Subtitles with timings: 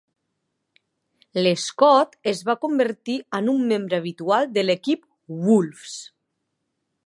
[1.41, 5.07] Lescott es va convertir en un membre habitual de l'equip
[5.49, 5.97] Wolves.